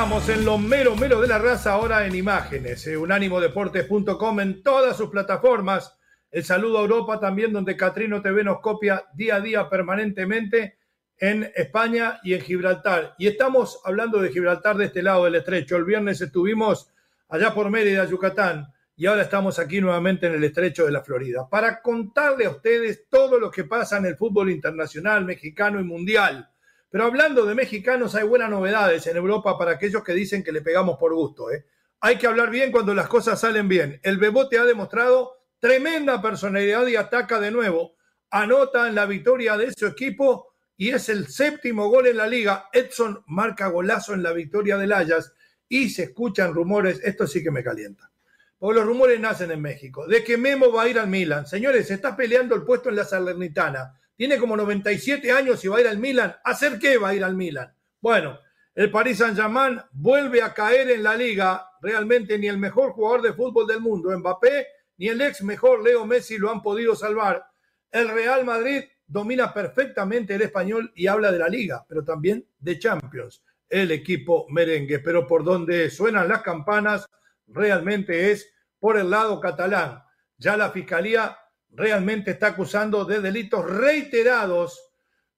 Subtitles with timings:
[0.00, 2.86] Regresamos en lo mero mero de la raza ahora en imágenes.
[2.86, 5.94] Eh, unánimodeportes.com en todas sus plataformas.
[6.30, 10.78] El saludo a Europa también donde Catrino TV nos copia día a día permanentemente
[11.18, 13.14] en España y en Gibraltar.
[13.18, 15.76] Y estamos hablando de Gibraltar de este lado del estrecho.
[15.76, 16.90] El viernes estuvimos
[17.28, 21.46] allá por Mérida, Yucatán, y ahora estamos aquí nuevamente en el estrecho de la Florida
[21.46, 26.49] para contarle a ustedes todo lo que pasa en el fútbol internacional, mexicano y mundial
[26.90, 30.60] pero hablando de mexicanos, hay buenas novedades en Europa para aquellos que dicen que le
[30.60, 31.50] pegamos por gusto.
[31.52, 31.64] ¿eh?
[32.00, 34.00] Hay que hablar bien cuando las cosas salen bien.
[34.02, 37.94] El Bebote ha demostrado tremenda personalidad y ataca de nuevo.
[38.30, 42.68] Anota en la victoria de su equipo y es el séptimo gol en la liga.
[42.72, 45.32] Edson marca golazo en la victoria del Ayas
[45.68, 47.00] y se escuchan rumores.
[47.04, 48.10] Esto sí que me calienta.
[48.58, 50.08] Porque los rumores nacen en México.
[50.08, 51.46] De que Memo va a ir al Milan.
[51.46, 55.78] Señores, se está peleando el puesto en la Salernitana tiene como 97 años y va
[55.78, 56.36] a ir al Milan.
[56.44, 57.74] ¿Hacer qué va a ir al Milan?
[58.02, 58.38] Bueno,
[58.74, 61.66] el Paris Saint-Germain vuelve a caer en la liga.
[61.80, 64.66] Realmente ni el mejor jugador de fútbol del mundo, Mbappé,
[64.98, 67.46] ni el ex mejor Leo Messi lo han podido salvar.
[67.90, 72.78] El Real Madrid domina perfectamente el español y habla de la liga, pero también de
[72.78, 74.98] Champions, el equipo merengue.
[74.98, 77.06] Pero por donde suenan las campanas,
[77.46, 80.02] realmente es por el lado catalán.
[80.36, 81.38] Ya la fiscalía
[81.72, 84.90] realmente está acusando de delitos reiterados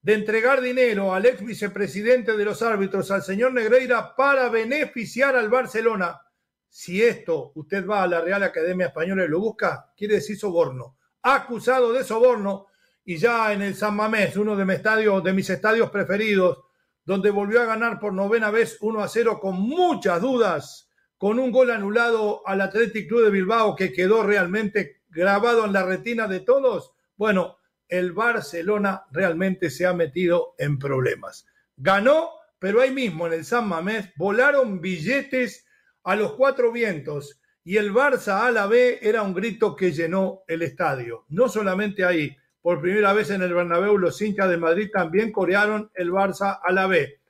[0.02, 5.48] de entregar dinero al ex vicepresidente de los árbitros, al señor Negreira, para beneficiar al
[5.48, 6.20] Barcelona.
[6.68, 10.96] Si esto usted va a la Real Academia Española y lo busca, quiere decir soborno.
[11.22, 12.66] Acusado de soborno
[13.04, 16.58] y ya en el San Mamés, uno de mis estadios, preferidos,
[17.04, 21.52] donde volvió a ganar por novena vez 1 a 0 con muchas dudas, con un
[21.52, 26.40] gol anulado al Athletic Club de Bilbao que quedó realmente grabado en la retina de
[26.40, 27.58] todos, bueno,
[27.88, 31.46] el Barcelona realmente se ha metido en problemas.
[31.76, 35.66] Ganó, pero ahí mismo en el San Mamés volaron billetes
[36.02, 40.42] a los cuatro vientos y el Barça a la B era un grito que llenó
[40.48, 41.26] el estadio.
[41.28, 45.90] No solamente ahí, por primera vez en el Bernabéu los hinchas de Madrid también corearon
[45.94, 47.20] el Barça a la B.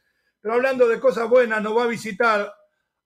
[0.41, 2.55] Pero hablando de cosas buenas, nos va a visitar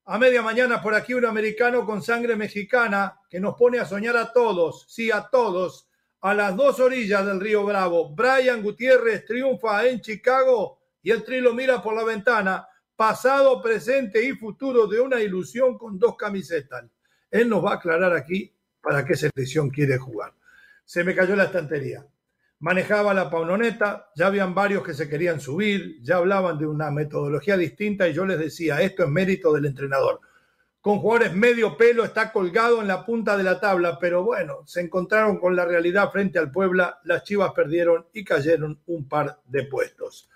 [0.08, 4.16] a media mañana por aquí un americano con sangre mexicana que nos pone a soñar
[4.16, 5.88] a todos, sí, a todos,
[6.20, 8.14] a las dos orillas del río Bravo.
[8.14, 14.32] Brian Gutiérrez triunfa en Chicago y el trilo mira por la ventana, pasado, presente y
[14.32, 16.84] futuro de una ilusión con dos camisetas.
[17.28, 20.32] Él nos va a aclarar aquí para qué selección quiere jugar.
[20.84, 22.06] Se me cayó la estantería
[22.60, 27.56] manejaba la paunoneta, ya habían varios que se querían subir, ya hablaban de una metodología
[27.56, 30.20] distinta y yo les decía, esto es mérito del entrenador.
[30.80, 34.80] Con jugadores medio pelo está colgado en la punta de la tabla, pero bueno, se
[34.80, 39.64] encontraron con la realidad frente al Puebla, las Chivas perdieron y cayeron un par de
[39.64, 40.30] puestos.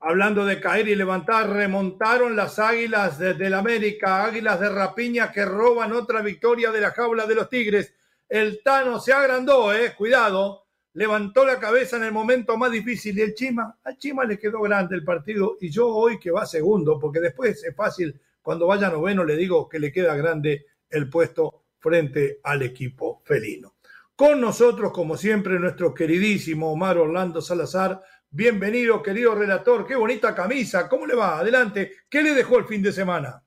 [0.00, 5.92] Hablando de caer y levantar, remontaron las Águilas del América, Águilas de Rapiña que roban
[5.92, 7.92] otra victoria de la jaula de los Tigres.
[8.28, 10.67] El Tano se agrandó, eh, cuidado,
[10.98, 14.60] levantó la cabeza en el momento más difícil y el Chima, al Chima le quedó
[14.60, 18.90] grande el partido y yo hoy que va segundo, porque después es fácil, cuando vaya
[18.90, 23.74] noveno le digo que le queda grande el puesto frente al equipo felino.
[24.16, 28.02] Con nosotros, como siempre, nuestro queridísimo Omar Orlando Salazar.
[28.28, 29.86] Bienvenido, querido relator.
[29.86, 30.88] Qué bonita camisa.
[30.88, 31.38] ¿Cómo le va?
[31.38, 31.92] Adelante.
[32.10, 33.44] ¿Qué le dejó el fin de semana?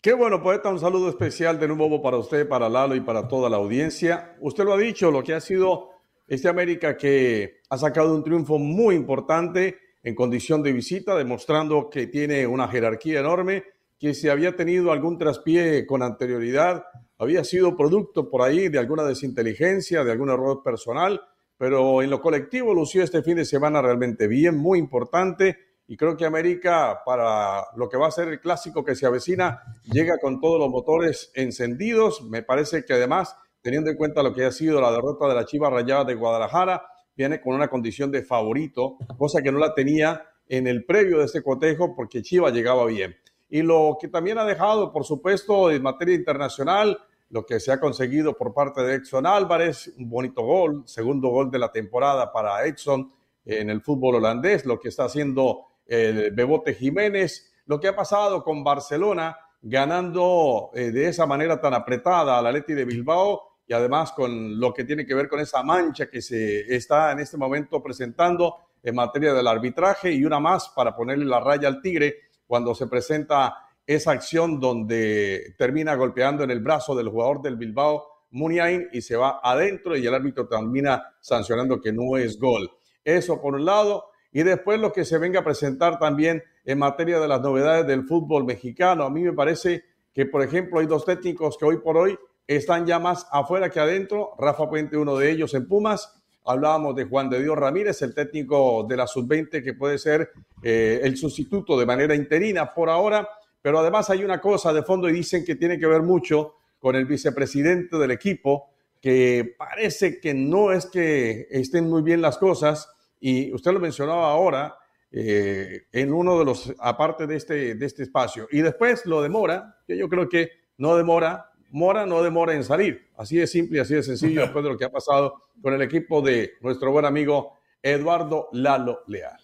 [0.00, 0.70] Qué bueno, poeta.
[0.70, 4.34] Un saludo especial de nuevo para usted, para Lalo y para toda la audiencia.
[4.40, 5.97] Usted lo ha dicho, lo que ha sido
[6.28, 12.06] este América que ha sacado un triunfo muy importante en condición de visita, demostrando que
[12.06, 13.64] tiene una jerarquía enorme,
[13.98, 16.84] que si había tenido algún traspié con anterioridad,
[17.18, 21.20] había sido producto por ahí de alguna desinteligencia, de algún error personal,
[21.56, 25.58] pero en lo colectivo lució este fin de semana realmente bien, muy importante.
[25.88, 29.62] Y creo que América, para lo que va a ser el clásico que se avecina,
[29.84, 32.22] llega con todos los motores encendidos.
[32.22, 35.44] Me parece que además, teniendo en cuenta lo que ha sido la derrota de la
[35.44, 40.22] Chiva Rayada de Guadalajara, viene con una condición de favorito, cosa que no la tenía
[40.48, 43.16] en el previo de este cotejo porque Chiva llegaba bien.
[43.50, 46.98] Y lo que también ha dejado, por supuesto, en materia internacional,
[47.30, 51.50] lo que se ha conseguido por parte de Edson Álvarez, un bonito gol, segundo gol
[51.50, 53.12] de la temporada para Edson
[53.44, 58.42] en el fútbol holandés, lo que está haciendo el Bebote Jiménez, lo que ha pasado
[58.44, 64.12] con Barcelona ganando eh, de esa manera tan apretada la Leti de Bilbao y además
[64.12, 67.82] con lo que tiene que ver con esa mancha que se está en este momento
[67.82, 72.16] presentando en materia del arbitraje y una más para ponerle la raya al Tigre
[72.46, 78.06] cuando se presenta esa acción donde termina golpeando en el brazo del jugador del Bilbao,
[78.30, 82.70] Muniain, y se va adentro y el árbitro termina sancionando que no es gol.
[83.02, 84.10] Eso por un lado.
[84.30, 88.06] Y después lo que se venga a presentar también en materia de las novedades del
[88.06, 89.04] fútbol mexicano.
[89.04, 92.84] A mí me parece que, por ejemplo, hay dos técnicos que hoy por hoy están
[92.84, 94.34] ya más afuera que adentro.
[94.38, 96.20] Rafa Puente, uno de ellos en Pumas.
[96.44, 100.30] Hablábamos de Juan de Dios Ramírez, el técnico de la sub-20 que puede ser
[100.62, 103.26] eh, el sustituto de manera interina por ahora.
[103.62, 106.96] Pero además hay una cosa de fondo y dicen que tiene que ver mucho con
[106.96, 112.90] el vicepresidente del equipo, que parece que no es que estén muy bien las cosas,
[113.20, 114.77] y usted lo mencionaba ahora
[115.10, 118.46] eh, en uno de los, aparte de este, de este espacio.
[118.50, 123.08] Y después lo demora, que yo creo que no demora, Mora no demora en salir.
[123.16, 125.82] Así de simple y así de sencillo después de lo que ha pasado con el
[125.82, 129.38] equipo de nuestro buen amigo Eduardo Lalo Leal.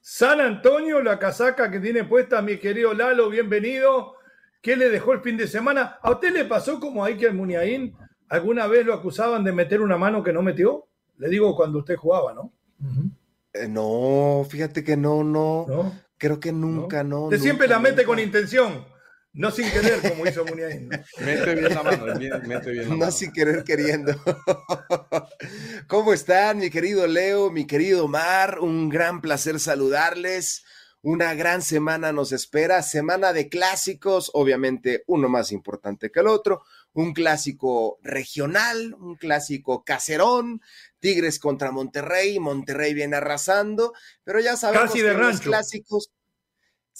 [0.00, 4.14] San Antonio, la casaca que tiene puesta mi querido Lalo, bienvenido.
[4.62, 5.98] ¿Qué le dejó el fin de semana?
[6.02, 7.94] ¿A usted le pasó como a Iker Muniain?
[8.28, 10.86] ¿Alguna vez lo acusaban de meter una mano que no metió?
[11.18, 12.52] Le digo cuando usted jugaba, ¿no?
[13.52, 15.66] Eh, no, fíjate que no, no.
[16.16, 17.24] Creo que nunca, no.
[17.24, 18.84] Usted siempre la mete con intención.
[19.32, 20.88] No sin querer, como hizo Muniain.
[21.20, 23.04] Mete bien la mano, mete bien la mano.
[23.06, 24.12] No sin querer queriendo.
[25.86, 28.58] ¿Cómo están, mi querido Leo, mi querido Mar?
[28.60, 30.64] Un gran placer saludarles.
[31.02, 36.64] Una gran semana nos espera, semana de clásicos, obviamente uno más importante que el otro,
[36.92, 40.60] un clásico regional, un clásico caserón,
[41.00, 43.92] Tigres contra Monterrey, Monterrey viene arrasando,
[44.24, 46.10] pero ya sabemos que los clásicos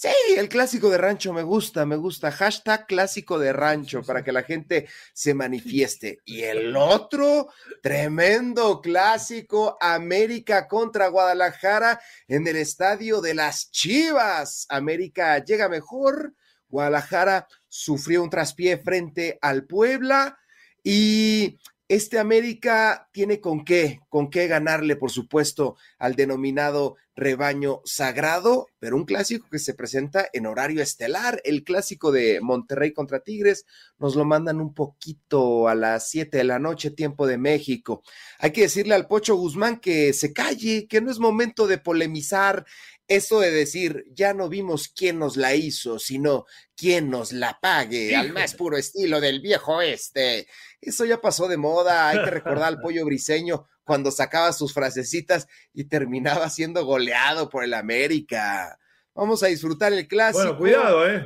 [0.01, 0.07] Sí,
[0.37, 2.31] el clásico de rancho me gusta, me gusta.
[2.31, 6.19] Hashtag clásico de rancho para que la gente se manifieste.
[6.23, 7.49] Y el otro,
[7.83, 11.99] tremendo clásico, América contra Guadalajara
[12.29, 14.65] en el estadio de las Chivas.
[14.69, 16.33] América llega mejor,
[16.69, 20.39] Guadalajara sufrió un traspié frente al Puebla
[20.81, 21.59] y
[21.89, 28.95] este América tiene con qué, con qué ganarle, por supuesto, al denominado rebaño sagrado, pero
[28.95, 33.65] un clásico que se presenta en horario estelar, el clásico de Monterrey contra Tigres,
[33.97, 38.03] nos lo mandan un poquito a las 7 de la noche, tiempo de México.
[38.37, 42.65] Hay que decirle al Pocho Guzmán que se calle, que no es momento de polemizar
[43.09, 46.45] eso de decir, ya no vimos quién nos la hizo, sino
[46.77, 50.47] quién nos la pague, al más puro estilo del viejo este.
[50.79, 55.47] Eso ya pasó de moda, hay que recordar al pollo briseño cuando sacaba sus frasecitas
[55.73, 58.77] y terminaba siendo goleado por el América.
[59.15, 60.43] Vamos a disfrutar el clásico.
[60.43, 61.25] Bueno, cuidado, ¿eh?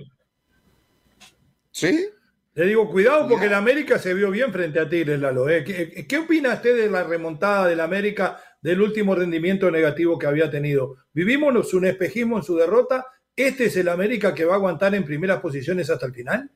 [1.69, 2.07] ¿Sí?
[2.53, 5.49] Le digo, cuidado porque el América se vio bien frente a Tigres, Lalo.
[5.49, 5.65] ¿eh?
[5.65, 10.49] ¿Qué, ¿Qué, opina usted de la remontada del América, del último rendimiento negativo que había
[10.49, 10.97] tenido?
[11.13, 13.05] ¿Vivimos un espejismo en su derrota?
[13.35, 16.49] ¿Este es el América que va a aguantar en primeras posiciones hasta el final?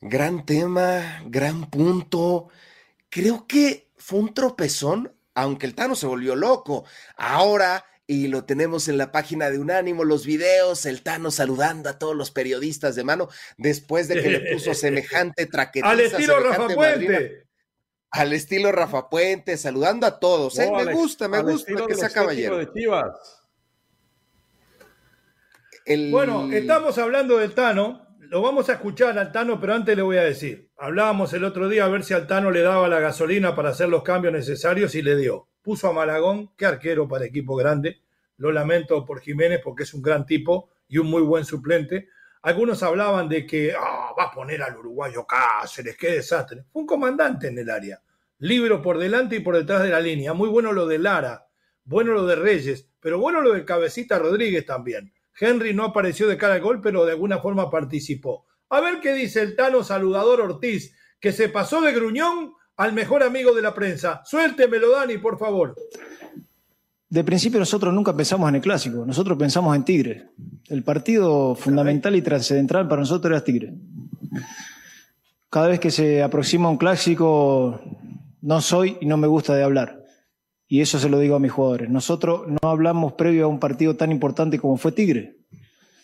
[0.00, 2.48] Gran tema, gran punto.
[3.10, 6.84] Creo que fue un tropezón, aunque el Tano se volvió loco.
[7.16, 11.98] Ahora y lo tenemos en la página de Unánimo, los videos, el Tano saludando a
[11.98, 15.90] todos los periodistas de mano después de que le puso semejante traquetiza.
[15.90, 17.45] Al estilo Rafa Puente.
[18.16, 20.58] Al estilo Rafa Puente, saludando a todos.
[20.58, 20.70] ¿eh?
[20.72, 22.58] me gusta, me gusta que sea caballero.
[26.10, 28.06] Bueno, estamos hablando del Tano.
[28.18, 30.70] Lo vamos a escuchar al Tano, pero antes le voy a decir.
[30.78, 33.88] Hablábamos el otro día a ver si al Tano le daba la gasolina para hacer
[33.88, 38.00] los cambios necesarios y le dio puso a Malagón, qué arquero para equipo grande.
[38.36, 42.08] Lo lamento por Jiménez porque es un gran tipo y un muy buen suplente.
[42.42, 46.62] Algunos hablaban de que ah, va a poner al uruguayo Cáceres, qué desastre.
[46.72, 48.00] Fue un comandante en el área.
[48.38, 50.34] Libro por delante y por detrás de la línea.
[50.34, 51.46] Muy bueno lo de Lara,
[51.84, 55.12] bueno lo de Reyes, pero bueno lo de Cabecita Rodríguez también.
[55.38, 58.46] Henry no apareció de cara al gol, pero de alguna forma participó.
[58.68, 63.22] A ver qué dice el Tano Saludador Ortiz, que se pasó de gruñón al mejor
[63.22, 64.22] amigo de la prensa.
[64.24, 65.74] Suéltemelo, Dani, por favor.
[67.08, 70.30] De principio nosotros nunca pensamos en el clásico, nosotros pensamos en Tigre.
[70.68, 73.72] El partido fundamental y trascendental para nosotros era Tigre.
[75.48, 77.80] Cada vez que se aproxima un clásico,
[78.46, 80.04] no soy y no me gusta de hablar.
[80.68, 81.90] Y eso se lo digo a mis jugadores.
[81.90, 85.38] Nosotros no hablamos previo a un partido tan importante como fue Tigre.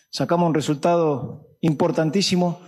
[0.09, 2.59] Sacamos un resultado importantísimo,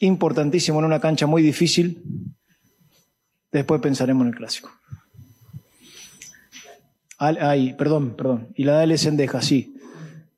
[0.00, 2.02] importantísimo en una cancha muy difícil.
[3.52, 4.70] Después pensaremos en el clásico.
[7.18, 8.54] Ay, perdón, perdón.
[8.54, 9.76] Y la de Ale Sendeja, sí.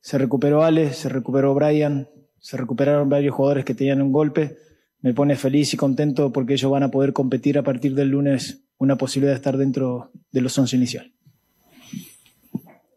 [0.01, 2.09] Se recuperó Ale, se recuperó Brian,
[2.39, 4.57] se recuperaron varios jugadores que tenían un golpe.
[5.01, 8.63] Me pone feliz y contento porque ellos van a poder competir a partir del lunes
[8.77, 11.13] una posibilidad de estar dentro de los 11 inicial.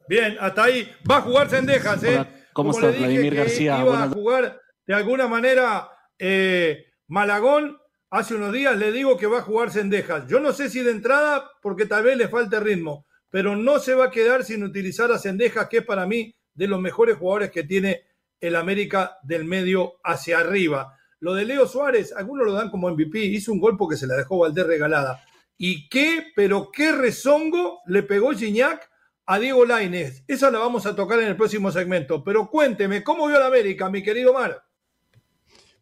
[0.09, 0.89] Bien, hasta ahí.
[1.09, 2.27] Va a jugar Sendejas, ¿eh?
[2.53, 3.81] ¿Cómo está Vladimir García?
[3.81, 5.89] Iba a jugar de alguna manera
[6.19, 7.79] eh, Malagón.
[8.11, 10.27] Hace unos días le digo que va a jugar Sendejas.
[10.27, 13.95] Yo no sé si de entrada, porque tal vez le falte ritmo, pero no se
[13.95, 17.53] va a quedar sin utilizar a Sendejas, que es para mí de los mejores jugadores
[17.53, 18.03] que tiene
[18.41, 20.99] el América del medio hacia arriba.
[21.21, 24.17] Lo de Leo Suárez, algunos lo dan como MVP, hizo un golpe que se la
[24.17, 25.23] dejó Valdés regalada.
[25.59, 28.91] ¿Y qué, pero qué rezongo le pegó Gignac
[29.27, 30.25] a Diego Lainez?
[30.27, 32.25] Esa la vamos a tocar en el próximo segmento.
[32.25, 34.63] Pero cuénteme, ¿cómo vio la América, mi querido Mar?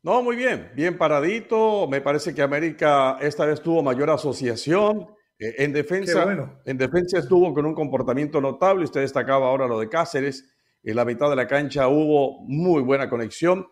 [0.03, 1.87] No, muy bien, bien paradito.
[1.87, 5.07] Me parece que América esta vez tuvo mayor asociación.
[5.39, 8.85] Eh, en, defensa, en defensa estuvo con un comportamiento notable.
[8.85, 10.45] Usted destacaba ahora lo de Cáceres.
[10.83, 13.69] En la mitad de la cancha hubo muy buena conexión.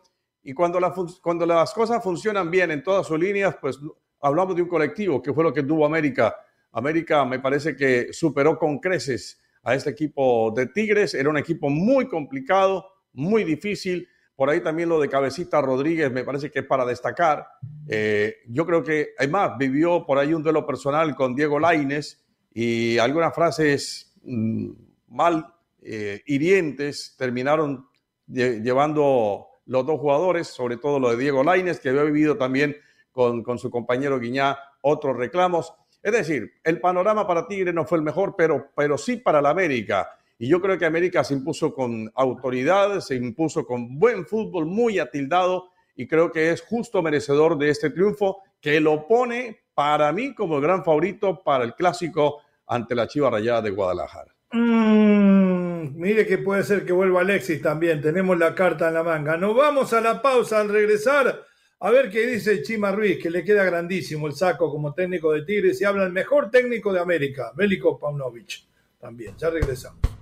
[0.46, 0.78] Y cuando,
[1.20, 3.80] cuando las cosas funcionan bien en todas sus líneas, pues
[4.20, 6.36] hablamos de un colectivo, que fue lo que tuvo América.
[6.70, 11.14] América me parece que superó con creces a este equipo de Tigres.
[11.14, 14.08] Era un equipo muy complicado, muy difícil.
[14.36, 17.44] Por ahí también lo de Cabecita Rodríguez me parece que es para destacar.
[17.88, 22.24] Eh, yo creo que, además, vivió por ahí un duelo personal con Diego Laines
[22.54, 24.70] y algunas frases mm,
[25.08, 27.88] mal eh, hirientes terminaron
[28.28, 32.76] llevando los dos jugadores, sobre todo lo de Diego Laines, que había vivido también
[33.12, 35.73] con, con su compañero Guiñá otros reclamos.
[36.02, 39.50] Es decir, el panorama para Tigre no fue el mejor, pero, pero sí para la
[39.50, 40.08] América.
[40.38, 44.99] Y yo creo que América se impuso con autoridad, se impuso con buen fútbol, muy
[44.99, 50.35] atildado, y creo que es justo merecedor de este triunfo que lo pone para mí
[50.35, 54.35] como el gran favorito para el clásico ante la Chiva Rayada de Guadalajara.
[54.52, 55.55] Mm,
[55.94, 59.36] mire que puede ser que vuelva Alexis también, tenemos la carta en la manga.
[59.36, 61.44] Nos vamos a la pausa al regresar.
[61.80, 65.42] A ver qué dice Chima Ruiz, que le queda grandísimo el saco como técnico de
[65.42, 68.64] Tigres y habla el mejor técnico de América, Bélico Paunovic.
[68.98, 70.15] También, ya regresamos.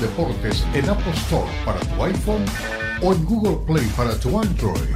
[0.00, 2.44] Deportes en Apple Store para tu iPhone
[3.02, 4.94] o en Google Play para tu Android.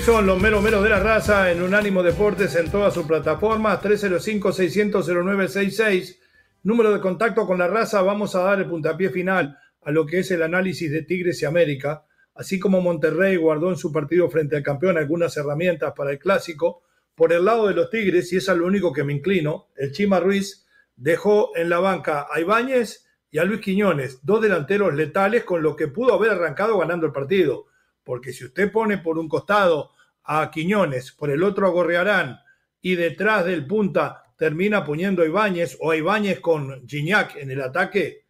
[0.00, 6.25] son los meros meros de la raza en Unánimo Deportes en todas sus plataformas 305-600-0966
[6.62, 10.18] número de contacto con la raza, vamos a dar el puntapié final a lo que
[10.18, 14.56] es el análisis de Tigres y América, así como Monterrey guardó en su partido frente
[14.56, 16.82] al campeón algunas herramientas para el clásico.
[17.14, 19.92] Por el lado de los Tigres, y es a lo único que me inclino, el
[19.92, 25.44] Chima Ruiz dejó en la banca a Ibáñez y a Luis Quiñones, dos delanteros letales
[25.44, 27.66] con lo que pudo haber arrancado ganando el partido.
[28.02, 29.92] Porque si usted pone por un costado
[30.24, 32.40] a Quiñones, por el otro a Gorrearán
[32.80, 37.62] y detrás del punta termina poniendo a Ibáñez o a Ibáñez con Gignac en el
[37.62, 38.24] ataque,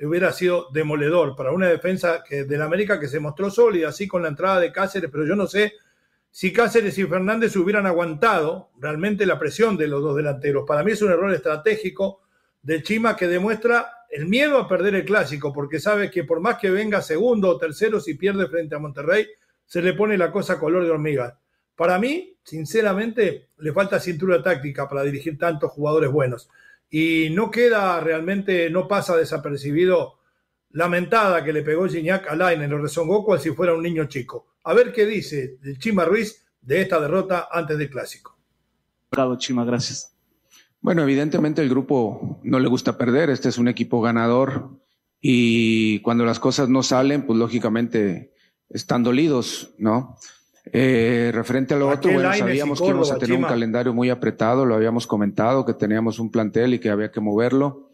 [0.00, 4.08] hubiera sido demoledor para una defensa que, de la América que se mostró sólida, así
[4.08, 5.74] con la entrada de Cáceres, pero yo no sé
[6.30, 10.64] si Cáceres y Fernández hubieran aguantado realmente la presión de los dos delanteros.
[10.66, 12.22] Para mí es un error estratégico
[12.62, 16.58] de Chima que demuestra el miedo a perder el clásico, porque sabe que por más
[16.58, 19.26] que venga segundo o tercero, si pierde frente a Monterrey,
[19.66, 21.38] se le pone la cosa color de hormiga.
[21.76, 26.48] Para mí, sinceramente, le falta cintura táctica para dirigir tantos jugadores buenos.
[26.90, 30.18] Y no queda realmente, no pasa desapercibido
[30.70, 34.06] la mentada que le pegó Gignac a Laine, lo rezongó cual si fuera un niño
[34.06, 34.54] chico.
[34.64, 38.38] A ver qué dice el Chima Ruiz de esta derrota antes del clásico.
[39.10, 40.14] Bravo, Chima, gracias.
[40.80, 44.70] Bueno, evidentemente el grupo no le gusta perder, este es un equipo ganador
[45.20, 48.32] y cuando las cosas no salen, pues lógicamente
[48.68, 50.16] están dolidos, ¿no?
[50.64, 54.64] Eh, referente a lo otro, bueno, sabíamos que íbamos a tener un calendario muy apretado,
[54.64, 57.90] lo habíamos comentado, que teníamos un plantel y que había que moverlo.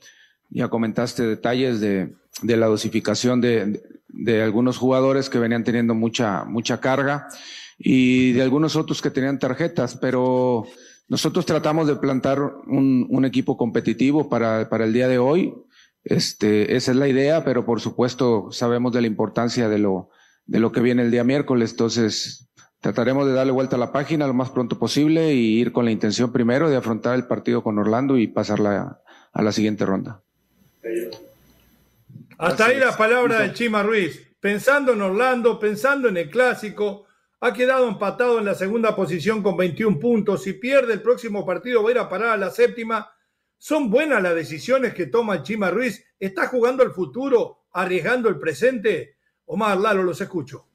[0.51, 6.45] Ya comentaste detalles de, de la dosificación de, de, algunos jugadores que venían teniendo mucha,
[6.45, 7.29] mucha carga
[7.79, 10.65] y de algunos otros que tenían tarjetas, pero
[11.09, 15.55] nosotros tratamos de plantar un, un equipo competitivo para, para el día de hoy.
[16.05, 20.11] Este, esa es la idea, pero por supuesto sabemos de la importancia de lo,
[20.47, 21.73] de lo que viene el día miércoles.
[21.73, 22.49] Entonces,
[22.81, 25.91] trataremos de darle vuelta a la página lo más pronto posible y ir con la
[25.91, 29.01] intención primero de afrontar el partido con Orlando y pasarla
[29.33, 30.23] a la siguiente ronda.
[32.39, 34.25] Hasta ahí la palabra de Chima Ruiz.
[34.41, 37.07] Pensando en Orlando, pensando en el clásico,
[37.41, 40.45] ha quedado empatado en la segunda posición con 21 puntos.
[40.45, 43.11] Si pierde el próximo partido, va a ir a parar a la séptima.
[43.57, 46.05] ¿Son buenas las decisiones que toma Chima Ruiz?
[46.21, 49.17] ¿Está jugando el futuro, arriesgando el presente?
[49.47, 50.68] Omar Lalo, los escucho.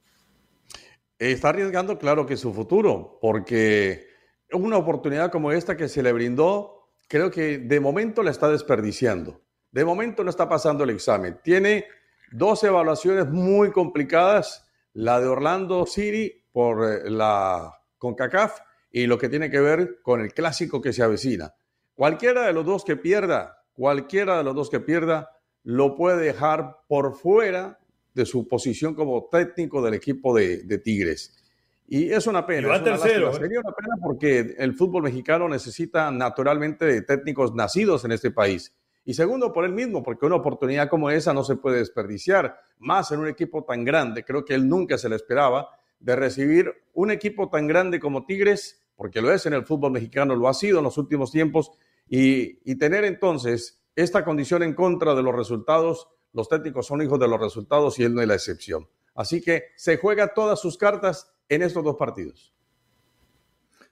[1.32, 4.08] Está arriesgando, claro que su futuro, porque
[4.52, 9.42] una oportunidad como esta que se le brindó, creo que de momento la está desperdiciando.
[9.72, 11.40] De momento no está pasando el examen.
[11.42, 11.86] Tiene
[12.34, 18.60] dos evaluaciones muy complicadas, la de Orlando City por eh, la CONCACAF
[18.92, 21.56] y lo que tiene que ver con el clásico que se avecina.
[21.96, 25.30] Cualquiera de los dos que pierda, cualquiera de los dos que pierda,
[25.64, 27.80] lo puede dejar por fuera
[28.14, 31.40] de su posición como técnico del equipo de, Tigres.
[31.88, 32.76] Y es una pena.
[32.76, 33.32] Es tercero.
[33.32, 33.34] ¿eh?
[33.34, 38.74] Sería una pena porque el fútbol mexicano necesita naturalmente de técnicos nacidos en este país.
[39.06, 43.12] Y segundo, por él mismo, porque una oportunidad como esa no se puede desperdiciar, más
[43.12, 47.12] en un equipo tan grande, creo que él nunca se le esperaba, de recibir un
[47.12, 50.78] equipo tan grande como Tigres, porque lo es en el fútbol mexicano, lo ha sido
[50.78, 51.72] en los últimos tiempos,
[52.08, 57.20] y, y tener entonces esta condición en contra de los resultados, los técnicos son hijos
[57.20, 58.88] de los resultados y él no es la excepción.
[59.16, 62.54] Así que se juega todas sus cartas en estos dos partidos.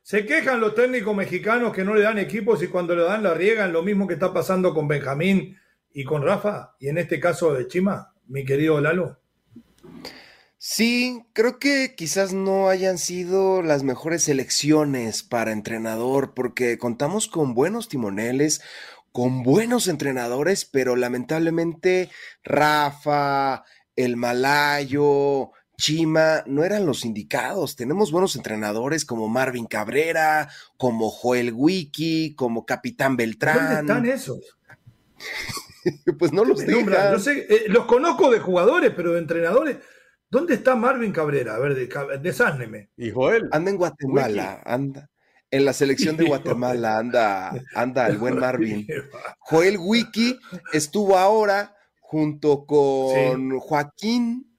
[0.01, 3.35] Se quejan los técnicos mexicanos que no le dan equipos y cuando le dan la
[3.35, 5.57] riegan, lo mismo que está pasando con Benjamín
[5.93, 9.19] y con Rafa, y en este caso de Chima, mi querido Lalo.
[10.57, 17.55] Sí, creo que quizás no hayan sido las mejores elecciones para entrenador, porque contamos con
[17.55, 18.61] buenos timoneles,
[19.11, 22.09] con buenos entrenadores, pero lamentablemente
[22.43, 23.63] Rafa,
[23.95, 27.75] el Malayo, Chima no eran los indicados.
[27.75, 33.57] Tenemos buenos entrenadores como Marvin Cabrera, como Joel Wiki, como Capitán Beltrán.
[33.57, 34.57] ¿Dónde están esos?
[36.19, 37.11] pues no los digan.
[37.11, 39.77] No sé, eh, los conozco de jugadores, pero de entrenadores.
[40.29, 41.55] ¿Dónde está Marvin Cabrera?
[41.55, 41.75] A ver,
[42.21, 42.89] desásneme.
[42.95, 43.49] Y Joel.
[43.51, 45.10] Anda en Guatemala, anda.
[45.51, 48.87] En la selección de Guatemala anda, anda el buen Marvin.
[49.39, 50.39] Joel Wiki
[50.73, 54.51] estuvo ahora junto con Joaquín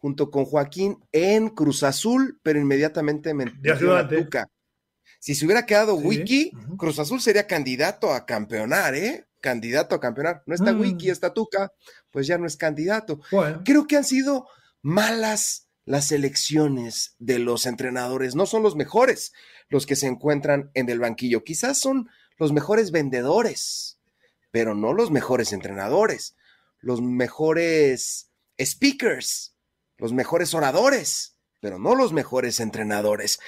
[0.00, 4.48] junto con Joaquín en Cruz Azul, pero inmediatamente me Tuca.
[5.18, 9.26] Si se hubiera quedado Wiki, Cruz Azul sería candidato a campeonar, ¿eh?
[9.40, 10.42] Candidato a campeonar.
[10.46, 10.80] No está mm.
[10.80, 11.72] Wiki, está Tuca,
[12.10, 13.20] pues ya no es candidato.
[13.64, 14.48] Creo que han sido
[14.80, 18.34] malas las elecciones de los entrenadores.
[18.34, 19.32] No son los mejores
[19.70, 21.42] los que se encuentran en el banquillo.
[21.42, 23.98] Quizás son los mejores vendedores,
[24.50, 26.36] pero no los mejores entrenadores.
[26.80, 28.30] Los mejores
[28.60, 29.54] speakers,
[29.96, 33.38] los mejores oradores, pero no los mejores entrenadores.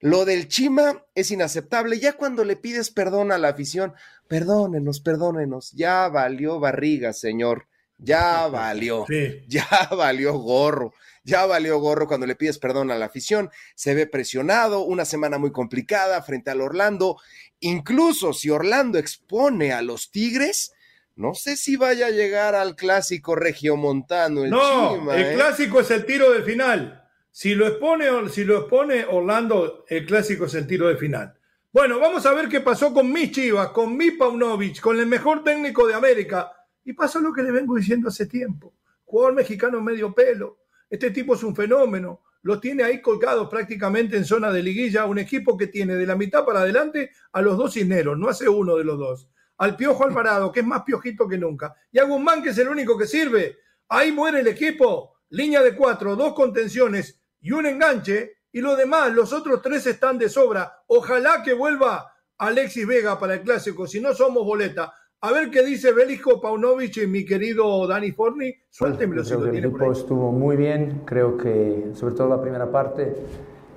[0.00, 1.98] Lo del Chima es inaceptable.
[1.98, 3.94] Ya cuando le pides perdón a la afición,
[4.28, 7.66] perdónenos, perdónenos, ya valió barriga, señor.
[7.98, 9.06] Ya valió.
[9.46, 10.92] Ya valió gorro.
[11.28, 13.50] Ya valió gorro cuando le pides perdón a la afición.
[13.74, 17.18] Se ve presionado, una semana muy complicada frente al Orlando.
[17.60, 20.72] Incluso si Orlando expone a los Tigres,
[21.16, 24.44] no sé si vaya a llegar al clásico regiomontano.
[24.44, 25.34] El no, el ¿eh?
[25.34, 27.06] clásico es el tiro de final.
[27.30, 31.34] Si lo, expone, si lo expone Orlando, el clásico es el tiro de final.
[31.70, 35.44] Bueno, vamos a ver qué pasó con mis Chivas, con mi Paunovic, con el mejor
[35.44, 36.50] técnico de América.
[36.86, 38.72] Y pasó lo que le vengo diciendo hace tiempo.
[39.04, 40.60] Jugador mexicano medio pelo.
[40.88, 42.22] Este tipo es un fenómeno.
[42.42, 45.06] Lo tiene ahí colgados prácticamente en zona de liguilla.
[45.06, 48.18] Un equipo que tiene de la mitad para adelante a los dos cisneros.
[48.18, 51.74] No hace uno de los dos al Piojo Alvarado, que es más piojito que nunca,
[51.90, 53.58] y a Guzmán, que es el único que sirve.
[53.88, 55.16] Ahí muere el equipo.
[55.30, 60.16] Línea de cuatro, dos contenciones y un enganche, y lo demás, los otros tres están
[60.16, 60.84] de sobra.
[60.86, 64.94] Ojalá que vuelva Alexis Vega para el clásico, si no somos boleta.
[65.20, 68.54] A ver qué dice Belijo Paunovic y mi querido Dani Forni.
[68.70, 73.16] Suéltemelo si lo el equipo estuvo muy bien, creo que sobre todo la primera parte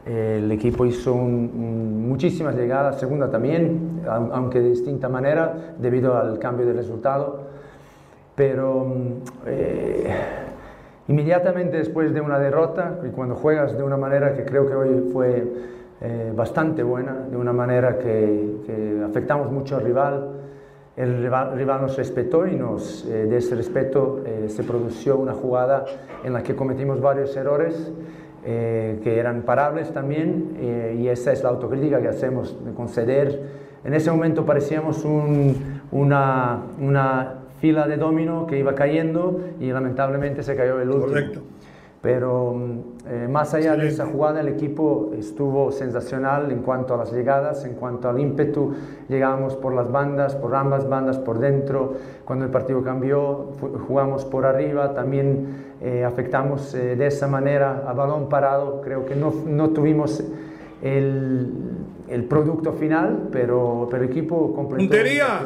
[0.06, 6.73] el equipo hizo muchísimas llegadas, segunda también, aunque de distinta manera, debido al cambio de
[6.73, 7.47] resultado.
[8.36, 8.93] Pero
[9.47, 10.13] eh,
[11.08, 15.10] inmediatamente después de una derrota y cuando juegas de una manera que creo que hoy
[15.12, 15.43] fue
[16.01, 20.40] eh, bastante buena, de una manera que, afectamos mucho al rival,
[21.02, 25.86] el rival, nos respetó y nos, eh, de ese respeto eh, se produjo una jugada
[26.24, 27.92] en la que cometimos varios errores
[28.44, 30.58] que eran parables también
[31.00, 33.40] y esa es la autocrítica que hacemos de conceder.
[33.84, 35.06] En ese momento parecíamos
[35.92, 41.08] una, una fila de domino que iba cayendo y lamentablemente se cayó el último.
[41.10, 41.42] Correcto.
[42.02, 42.56] Pero
[43.08, 47.64] eh, más allá de esa jugada, el equipo estuvo sensacional en cuanto a las llegadas,
[47.64, 48.74] en cuanto al ímpetu.
[49.08, 51.94] Llegábamos por las bandas, por ambas bandas, por dentro.
[52.26, 53.52] Cuando el partido cambió,
[53.88, 54.96] jugamos por arriba.
[54.96, 58.82] También eh, afectamos eh, de esa manera a balón parado.
[58.82, 60.24] Creo que no, no tuvimos
[60.82, 61.54] el,
[62.08, 64.96] el, producto final, pero, pero el equipo completó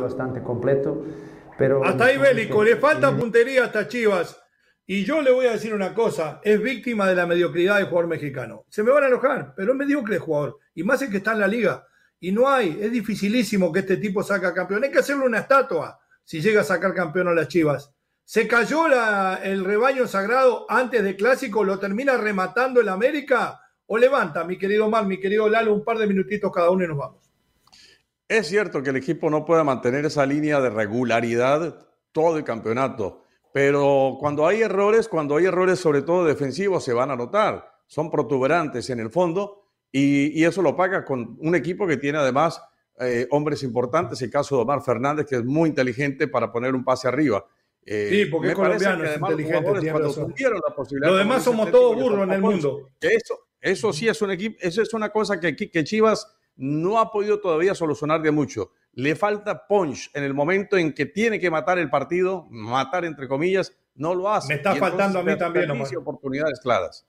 [0.01, 1.03] bastante completo.
[1.83, 4.44] Hasta ahí Bélico, le falta puntería hasta Chivas.
[4.87, 8.07] Y yo le voy a decir una cosa, es víctima de la mediocridad del jugador
[8.07, 8.65] mexicano.
[8.69, 10.59] Se me van a enojar, pero es mediocre el jugador.
[10.75, 11.87] Y más es que está en la liga.
[12.19, 14.83] Y no hay, es dificilísimo que este tipo saque campeón.
[14.83, 17.91] Hay que hacerle una estatua si llega a sacar campeón a las Chivas.
[18.23, 18.87] Se cayó
[19.43, 24.89] el rebaño sagrado antes de clásico, lo termina rematando el América o levanta, mi querido
[24.89, 27.31] Mar, mi querido Lalo, un par de minutitos cada uno y nos vamos.
[28.27, 33.24] Es cierto que el equipo no puede mantener esa línea de regularidad todo el campeonato,
[33.55, 37.65] pero cuando hay errores, cuando hay errores sobre todo defensivos, se van a notar.
[37.87, 42.61] Son protuberantes en el fondo y, eso lo paga con un equipo que tiene además
[42.99, 46.83] eh, hombres importantes, el caso de Omar Fernández, que es muy inteligente para poner un
[46.83, 47.45] pase arriba.
[47.85, 49.71] Eh, sí, porque es colombiano, es inteligente.
[50.99, 52.89] Los demás somos todos burros en el mundo.
[52.99, 57.09] Eso, eso sí es un equipo, eso es una cosa que, que Chivas no ha
[57.09, 58.71] podido todavía solucionar de mucho.
[58.95, 63.27] Le falta punch en el momento en que tiene que matar el partido, matar entre
[63.27, 64.49] comillas, no lo hace.
[64.49, 65.69] Me está faltando a mí también.
[65.69, 67.05] oportunidades claras.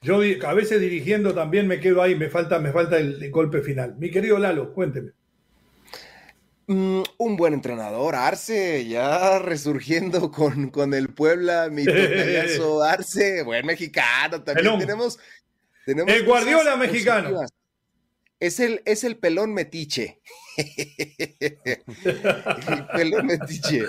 [0.00, 3.94] Yo a veces dirigiendo también me quedo ahí, me falta, me falta el, golpe final.
[3.98, 5.12] Mi querido Lalo, cuénteme.
[6.66, 11.84] Mm, un buen entrenador, Arce, ya resurgiendo con, con el Puebla, mi
[12.84, 15.18] Arce, buen mexicano, también tenemos
[15.86, 17.40] el Guardiola mexicano.
[18.42, 20.20] Es el, es el pelón metiche.
[20.56, 23.84] el pelón metiche.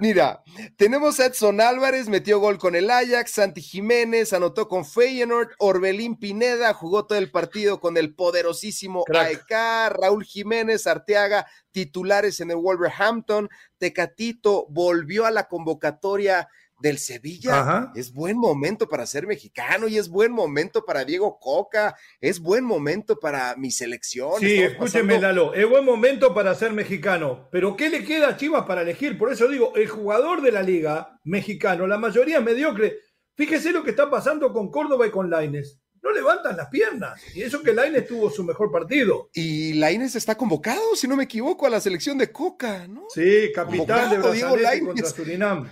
[0.00, 0.42] Mira,
[0.78, 6.16] tenemos a Edson Álvarez, metió gol con el Ajax, Santi Jiménez anotó con Feyenoord, Orbelín
[6.16, 12.56] Pineda jugó todo el partido con el poderosísimo AEK, Raúl Jiménez, Arteaga, titulares en el
[12.56, 16.48] Wolverhampton, Tecatito volvió a la convocatoria
[16.80, 17.92] del Sevilla.
[17.94, 22.64] Es buen momento para ser mexicano y es buen momento para Diego Coca, es buen
[22.64, 24.40] momento para mi selección.
[24.40, 28.64] Sí, escúcheme, Lalo, es buen momento para ser mexicano, pero ¿qué le queda a Chivas
[28.66, 29.18] para elegir?
[29.18, 32.98] Por eso digo, el jugador de la liga mexicano, la mayoría es mediocre.
[33.34, 35.80] Fíjese lo que está pasando con Córdoba y con Laines.
[36.02, 37.20] No levantan las piernas.
[37.34, 39.30] Y eso que Laines tuvo su mejor partido.
[39.32, 43.06] Y Laines está convocado, si no me equivoco, a la selección de Coca, ¿no?
[43.12, 45.68] Sí, capitán de Brasil contra Surinam.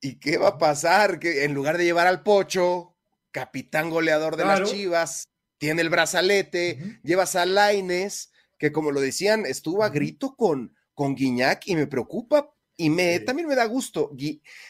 [0.00, 1.18] ¿Y qué va a pasar?
[1.18, 2.94] Que en lugar de llevar al Pocho,
[3.30, 5.28] capitán goleador de las Chivas,
[5.58, 11.14] tiene el brazalete, llevas a Laines, que como lo decían, estuvo a grito con, con
[11.14, 14.10] Guiñac y me preocupa y me, también me da gusto.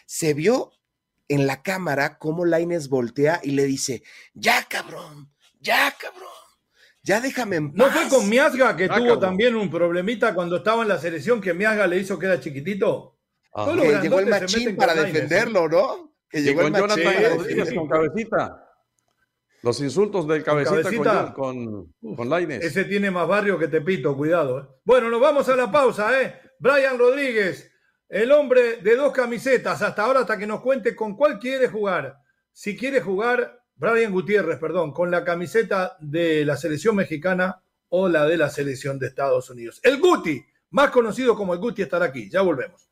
[0.06, 0.72] Se vio
[1.28, 4.02] en la cámara cómo Laines voltea y le dice,
[4.34, 6.30] ya cabrón, ya cabrón.
[7.02, 10.88] Ya déjame en ¿No fue con Miasga que tuvo también un problemita cuando estaba en
[10.88, 13.15] la selección que Miasga le hizo que era chiquitito?
[13.64, 16.14] Que llegó el machín para defenderlo, ¿no?
[16.28, 17.04] Que llegó el machín.
[17.36, 18.62] Rodríguez con cabecita.
[19.62, 22.62] Los insultos del cabecita, con, con, Laines.
[22.62, 24.60] Ese tiene más barrio que Tepito, cuidado.
[24.60, 24.66] ¿eh?
[24.84, 26.38] Bueno, nos vamos a la pausa, ¿eh?
[26.58, 27.72] Brian Rodríguez,
[28.08, 32.18] el hombre de dos camisetas, hasta ahora, hasta que nos cuente con cuál quiere jugar.
[32.52, 38.24] Si quiere jugar, Brian Gutiérrez, perdón, con la camiseta de la selección mexicana o la
[38.24, 39.80] de la selección de Estados Unidos.
[39.82, 42.30] El Guti, más conocido como el Guti, estará aquí.
[42.30, 42.88] Ya volvemos.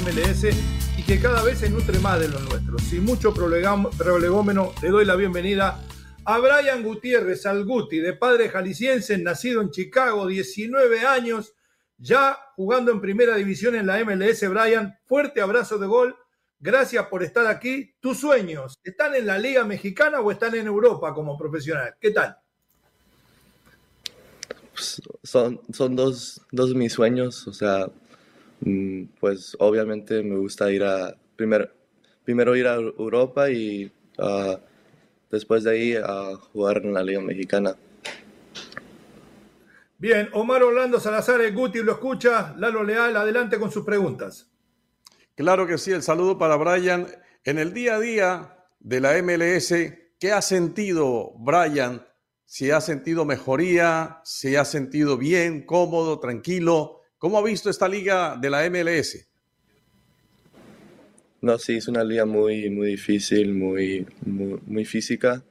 [0.00, 0.44] MLS
[0.98, 2.82] y que cada vez se nutre más de los nuestros.
[2.82, 5.80] Sin mucho prolegómeno, le doy la bienvenida
[6.24, 11.54] a Brian Gutiérrez, al Guti, de padre jalisciense, nacido en Chicago, 19 años,
[11.98, 14.48] ya jugando en primera división en la MLS.
[14.48, 16.16] Brian, fuerte abrazo de gol.
[16.58, 17.94] Gracias por estar aquí.
[18.00, 21.94] Tus sueños, ¿están en la Liga Mexicana o están en Europa como profesional?
[22.00, 22.36] ¿Qué tal?
[25.22, 27.88] Son, son dos, dos mis sueños, o sea,
[29.20, 31.68] pues obviamente me gusta ir a, primero,
[32.24, 34.56] primero ir a Europa y uh,
[35.30, 37.76] después de ahí a jugar en la Liga Mexicana.
[39.98, 44.50] Bien, Omar Orlando Salazar, el Guti lo escucha, Lalo Leal, adelante con sus preguntas.
[45.34, 47.06] Claro que sí, el saludo para Brian.
[47.44, 49.72] En el día a día de la MLS,
[50.18, 52.06] ¿qué ha sentido Brian?
[52.44, 56.95] Si ha sentido mejoría, si ha sentido bien, cómodo, tranquilo.
[57.18, 59.26] ¿Cómo ha visto esta liga de la MLS?
[61.40, 65.42] No, sí, es una liga muy, muy difícil, muy, muy, física,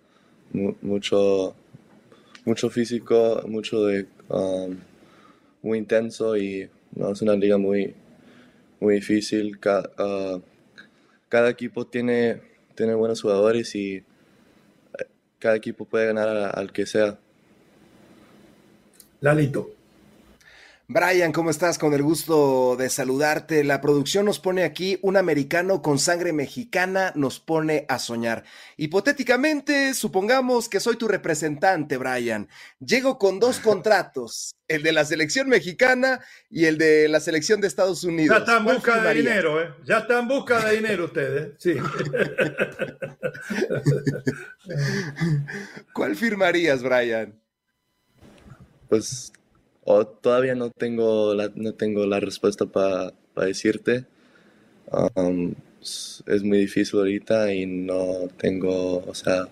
[0.51, 1.55] mucho,
[2.45, 4.77] mucho físico, mucho de, um,
[5.63, 7.95] muy intenso y no, es una liga muy,
[8.79, 9.57] muy difícil.
[9.57, 10.41] Uh,
[11.29, 12.41] cada, equipo tiene,
[12.75, 14.03] tiene buenos jugadores y eh,
[15.39, 17.17] cada equipo puede ganar al que sea.
[19.21, 19.74] Lalito.
[20.87, 21.79] Brian, ¿cómo estás?
[21.79, 23.63] Con el gusto de saludarte.
[23.63, 28.43] La producción nos pone aquí un americano con sangre mexicana, nos pone a soñar.
[28.77, 32.47] Hipotéticamente, supongamos que soy tu representante, Brian.
[32.79, 36.19] Llego con dos contratos, el de la selección mexicana
[36.51, 38.37] y el de la selección de Estados Unidos.
[38.37, 39.73] Ya está en busca de dinero, ¿eh?
[39.85, 41.77] Ya está en busca de dinero ustedes, sí.
[45.93, 47.41] ¿Cuál firmarías, Brian?
[48.87, 49.31] Pues
[49.85, 54.05] o todavía no tengo la, no tengo la respuesta para decirte.
[55.15, 59.47] Um, es muy difícil ahorita y no tengo, o sea,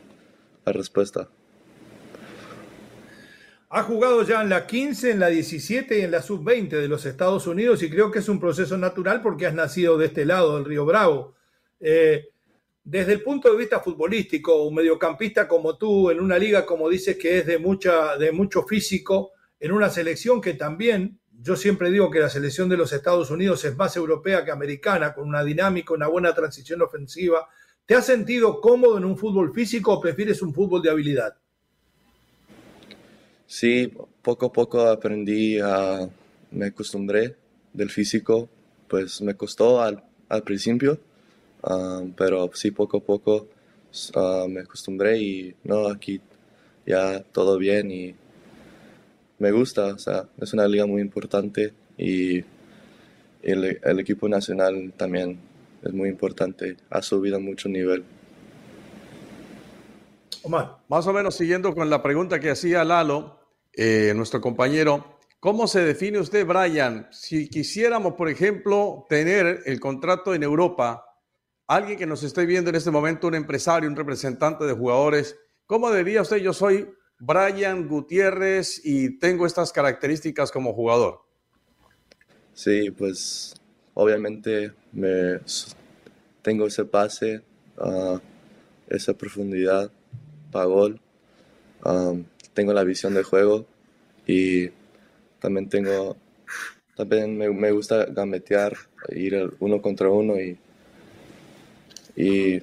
[0.65, 1.29] la respuesta.
[3.69, 7.05] Ha jugado ya en la 15, en la 17 y en la sub-20 de los
[7.05, 10.55] Estados Unidos y creo que es un proceso natural porque has nacido de este lado
[10.55, 11.35] del Río Bravo.
[11.79, 12.29] Eh,
[12.83, 17.17] desde el punto de vista futbolístico, un mediocampista como tú, en una liga como dices
[17.17, 19.31] que es de, mucha, de mucho físico,
[19.63, 23.63] en una selección que también, yo siempre digo que la selección de los Estados Unidos
[23.63, 27.47] es más europea que americana, con una dinámica, una buena transición ofensiva.
[27.85, 31.37] ¿Te has sentido cómodo en un fútbol físico o prefieres un fútbol de habilidad?
[33.47, 33.89] Sí,
[34.21, 35.59] poco a poco aprendí
[36.51, 37.37] me acostumbré
[37.71, 38.49] del físico,
[38.89, 40.03] pues me costó al,
[40.43, 40.99] principio,
[41.63, 43.47] ah, pero sí poco a poco
[44.15, 46.19] ah, me acostumbré y no, aquí
[46.85, 48.15] ya todo bien y
[49.43, 52.41] me gusta, o sea, es una liga muy importante y
[53.41, 55.37] el, equipo nacional también
[55.81, 58.05] es muy importante, ha subido mucho nivel.
[60.43, 60.77] Omar.
[60.87, 63.37] Más o menos siguiendo con la pregunta que hacía Lalo,
[63.73, 67.09] eh, nuestro compañero, ¿cómo se define usted, Brian?
[67.11, 71.03] Si quisiéramos, por ejemplo, tener el contrato en Europa,
[71.67, 75.91] alguien que nos esté viendo en este momento, un empresario, un representante de jugadores, ¿cómo
[75.91, 76.87] diría usted, yo soy
[77.25, 81.21] Brian Gutiérrez y tengo estas características como jugador?
[82.53, 83.55] Sí, pues
[83.93, 85.39] obviamente me,
[86.41, 87.41] tengo ese pase,
[87.77, 88.19] ah,
[88.89, 89.89] esa profundidad
[90.51, 90.99] para gol,
[92.53, 93.65] tengo la visión de juego
[94.27, 94.67] y
[95.39, 96.17] también tengo,
[96.97, 98.73] también me, gusta gambetear,
[99.09, 100.57] ir uno contra uno y,
[102.17, 102.61] y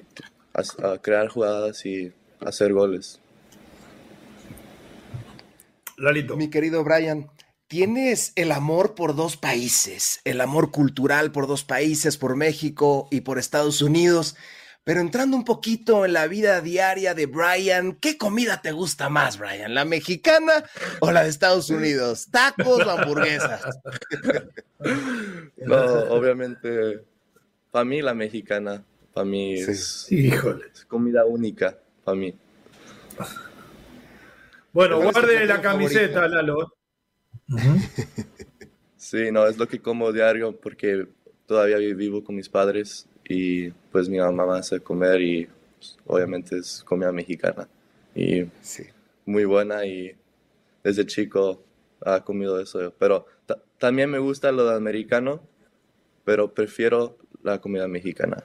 [1.01, 3.19] crear jugadas y hacer goles.
[6.35, 7.29] Mi querido Brian,
[7.67, 13.21] tienes el amor por dos países, el amor cultural por dos países, por México y
[13.21, 14.35] por Estados Unidos.
[14.83, 19.37] Pero entrando un poquito en la vida diaria de Brian, ¿qué comida te gusta más,
[19.37, 19.75] Brian?
[19.75, 20.65] ¿La mexicana
[21.01, 22.29] o la de Estados Unidos?
[22.31, 23.61] ¿Tacos o hamburguesas?
[25.57, 27.03] No, obviamente,
[27.69, 28.83] para mí la mexicana,
[29.13, 32.33] para mí es, es comida única, para mí.
[34.73, 36.73] Bueno, guarde la camiseta, Lalo.
[38.95, 41.07] Sí, no, es lo que como diario porque
[41.45, 46.83] todavía vivo con mis padres y pues mi mamá hace comer y pues, obviamente es
[46.83, 47.67] comida mexicana
[48.15, 48.83] y sí.
[49.25, 50.15] muy buena y
[50.83, 51.63] desde chico
[52.05, 52.93] ha comido eso.
[52.97, 53.25] Pero
[53.77, 55.41] también me gusta lo de americano,
[56.23, 58.43] pero prefiero la comida mexicana.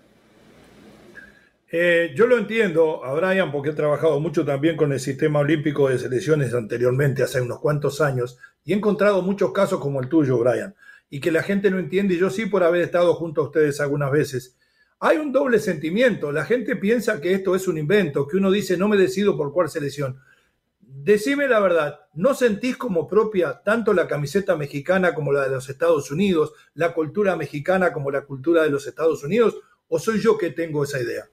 [1.69, 5.89] Eh, yo lo entiendo a Brian porque he trabajado mucho también con el sistema olímpico
[5.89, 10.39] de selecciones anteriormente, hace unos cuantos años, y he encontrado muchos casos como el tuyo,
[10.39, 10.77] Brian,
[11.11, 13.81] y que la gente no entiende, y yo sí por haber estado junto a ustedes
[13.81, 14.57] algunas veces.
[15.01, 18.77] Hay un doble sentimiento, la gente piensa que esto es un invento, que uno dice
[18.77, 20.21] no me decido por cuál selección.
[20.79, 25.69] Decime la verdad, ¿no sentís como propia tanto la camiseta mexicana como la de los
[25.69, 29.57] Estados Unidos, la cultura mexicana como la cultura de los Estados Unidos,
[29.89, 31.29] o soy yo que tengo esa idea?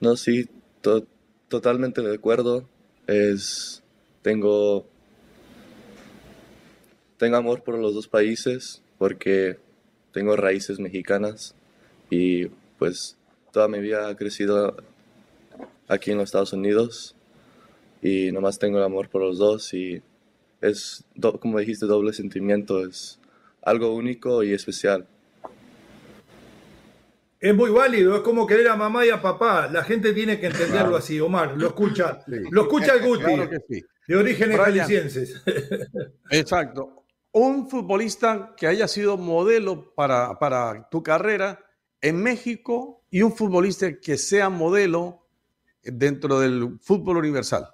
[0.00, 0.48] No, sí,
[1.48, 2.68] totalmente de acuerdo.
[3.08, 3.82] Es,
[4.22, 4.86] tengo,
[7.16, 9.58] tengo amor por los dos países porque
[10.12, 11.54] tengo raíces mexicanas
[12.10, 12.46] y
[12.78, 13.16] pues
[13.52, 14.76] toda mi vida he crecido
[15.88, 17.16] aquí en los Estados Unidos
[18.00, 20.00] y nomás tengo el amor por los dos y
[20.60, 21.04] es,
[21.40, 23.18] como dijiste, doble sentimiento, es
[23.62, 25.06] algo único y especial.
[27.40, 29.68] Es muy válido, es como querer a mamá y a papá.
[29.70, 31.56] La gente tiene que entenderlo así, Omar.
[31.56, 32.20] Lo escucha,
[32.50, 35.42] lo escucha el Guti, de orígenes jaliscienses.
[36.30, 37.04] Exacto.
[37.30, 41.64] Un futbolista que haya sido modelo para, para tu carrera
[42.00, 45.26] en México y un futbolista que sea modelo
[45.82, 47.68] dentro del fútbol universal.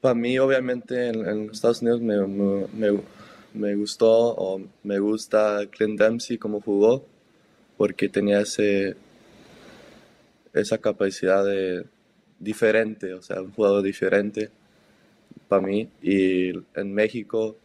[0.00, 2.26] Para mí, obviamente, en, Estados Unidos me,
[2.66, 3.00] me,
[3.74, 7.04] gustó o me gusta Clint Dempsey como jugó,
[7.76, 8.96] porque tenía ese,
[10.52, 11.84] esa capacidad de
[12.38, 14.50] diferente, o sea, un jugador diferente
[15.48, 15.88] para mí.
[16.02, 17.56] Y en México,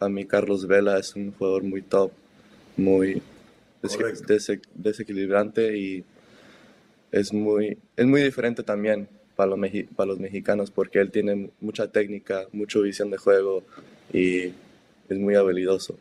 [0.00, 2.12] a mí Carlos Vela es un jugador muy top,
[2.76, 3.22] muy
[4.74, 6.04] desequilibrante y
[7.12, 11.90] es muy, es muy diferente también para los, para los mexicanos porque él tiene mucha
[11.90, 13.62] técnica, mucha visión de juego
[14.12, 14.52] y
[15.10, 15.98] es muy habilidoso.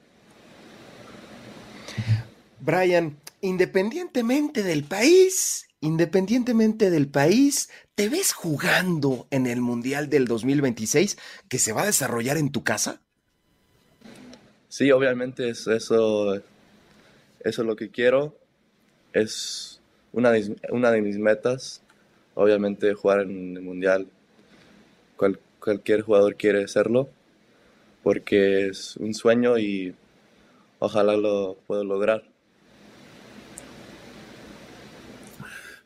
[2.60, 11.18] Brian, independientemente del país, independientemente del país, ¿te ves jugando en el Mundial del 2026
[11.48, 13.02] que se va a desarrollar en tu casa?
[14.68, 16.44] Sí, obviamente es eso, eso
[17.42, 18.38] es lo que quiero.
[19.14, 20.32] Es una
[20.70, 21.82] una de mis metas
[22.40, 24.08] obviamente jugar en el Mundial,
[25.60, 27.10] cualquier jugador quiere hacerlo,
[28.04, 29.96] porque es un sueño y
[30.80, 32.24] ojalá lo pueda lograr.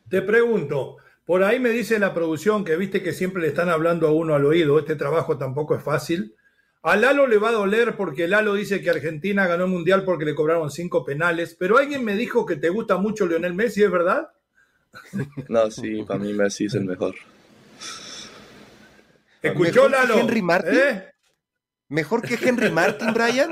[0.08, 4.06] Te pregunto, por ahí me dice la producción que viste que siempre le están hablando
[4.06, 6.34] a uno al oído, este trabajo tampoco es fácil.
[6.82, 10.26] A Lalo le va a doler porque Lalo dice que Argentina ganó el Mundial porque
[10.26, 13.90] le cobraron cinco penales, pero alguien me dijo que te gusta mucho Lionel Messi, ¿es
[13.90, 14.28] verdad?
[15.48, 17.14] No, sí, para mí Messi es el mejor.
[19.42, 20.18] ¿Escuchó Lalo?
[20.18, 20.74] Henry Martin?
[20.74, 21.13] ¿Eh?
[21.88, 23.50] ¿Mejor que Henry Martin, Brian?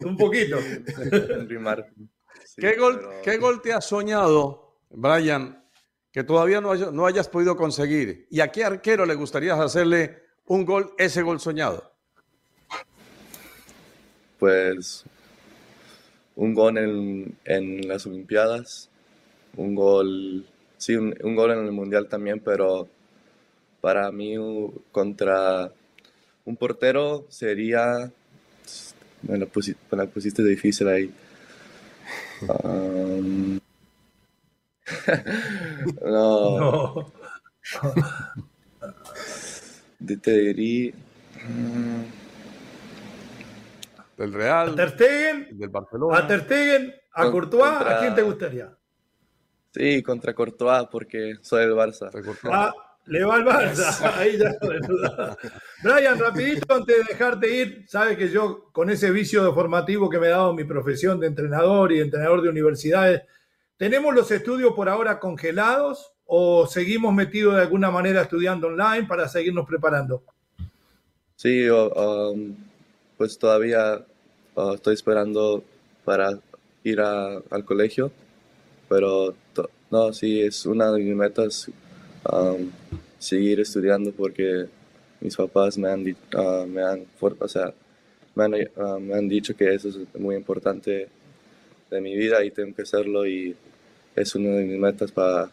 [0.00, 0.58] Un poquito.
[0.58, 2.10] Henry Martin.
[2.56, 5.62] ¿Qué, gol, te has soñado, Brian,
[6.10, 8.26] que todavía no, no hayas podido conseguir?
[8.30, 11.92] ¿Y a qué arquero le gustaría hacerle un gol, ese gol soñado?
[14.38, 15.04] Pues
[16.36, 16.78] un gol
[17.44, 18.90] en, las Olimpiadas,
[19.56, 20.46] un gol,
[20.86, 22.88] sí, un, gol en el Mundial también, pero
[23.80, 24.36] para mí
[24.92, 25.72] contra
[26.44, 28.08] un portero sería,
[29.22, 31.12] me la, pusiste, difícil ahí.
[32.62, 33.58] Um,
[36.04, 37.12] no.
[40.22, 40.92] Te diría...
[44.16, 46.18] del Real, a Ter Stegen, del Barcelona.
[46.18, 48.70] A Ter Stegen, a Courtois, ¿a quién te gustaría?
[49.76, 52.10] Sí, contra Courtois, porque soy del Barça.
[52.44, 52.72] Ah,
[53.04, 54.56] le va al Barça, ahí ya
[55.82, 60.18] Brian, rapidito, antes de dejarte ir, sabes que yo con ese vicio de formativo que
[60.18, 63.22] me ha dado mi profesión de entrenador y entrenador de universidades,
[63.76, 69.28] ¿tenemos los estudios por ahora congelados o seguimos metidos de alguna manera estudiando online para
[69.28, 70.24] seguirnos preparando?
[71.36, 72.56] Sí, um,
[73.18, 74.06] pues todavía
[74.54, 75.62] uh, estoy esperando
[76.02, 76.30] para
[76.82, 78.10] ir al colegio,
[78.88, 79.34] pero
[79.90, 81.70] no, sí, es una de mis metas
[82.30, 82.70] um,
[83.18, 84.66] seguir estudiando porque
[85.20, 87.72] mis papás me han, uh, me han, o sea,
[88.34, 91.08] me han, uh, me han dicho que eso es muy importante
[91.90, 93.56] de mi vida y tengo que hacerlo y
[94.14, 95.50] es una de mis metas para,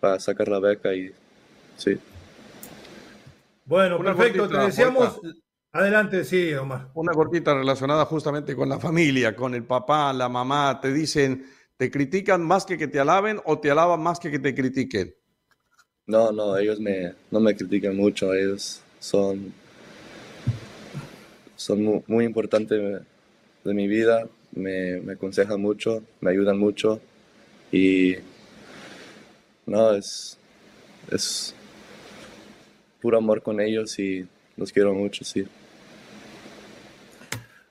[0.00, 1.12] para sacar la beca y
[1.76, 1.98] sí.
[3.64, 5.20] Bueno, perfecto, te deseamos,
[5.72, 6.88] Adelante, sí, Omar.
[6.94, 10.80] Una cortita relacionada justamente con la familia, con el papá, la mamá.
[10.80, 11.46] Te dicen,
[11.80, 15.14] ¿te critican más que que te alaben o te alaban más que que te critiquen?
[16.06, 18.34] No, no, ellos me, no me critican mucho.
[18.34, 19.54] Ellos son,
[21.56, 23.00] son muy, importantes
[23.64, 24.28] de mi vida.
[24.52, 27.00] Me, me aconsejan mucho, me ayudan mucho.
[27.72, 28.16] Y
[29.64, 30.36] no, es,
[31.10, 31.54] es
[33.00, 34.26] puro amor con ellos y
[34.58, 35.46] los quiero mucho, sí.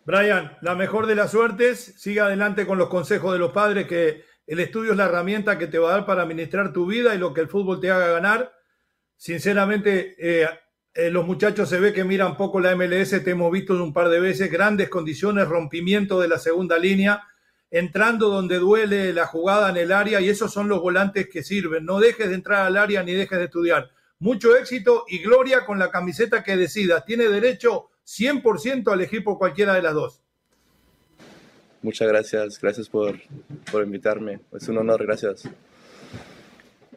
[0.10, 4.24] Brian, la mejor de las suertes, siga adelante con los consejos de los padres, que
[4.48, 7.20] el estudio es la herramienta que te va a dar para administrar tu vida y
[7.20, 8.52] lo que el fútbol te haga ganar.
[9.18, 10.50] Sinceramente, eh,
[10.96, 14.10] eh, los muchachos se ve que miran poco la MLS, te hemos visto un par
[14.10, 17.22] de veces, grandes condiciones, rompimiento de la segunda línea,
[17.70, 21.86] entrando donde duele la jugada en el área y esos son los volantes que sirven.
[21.86, 25.78] No dejes de entrar al área ni dejes de estudiar mucho éxito y gloria con
[25.78, 27.06] la camiseta que decidas.
[27.06, 30.22] Tiene derecho 100% a elegir por cualquiera de las dos.
[31.82, 33.16] Muchas gracias, gracias por,
[33.72, 34.42] por invitarme.
[34.52, 35.48] Es un honor, gracias.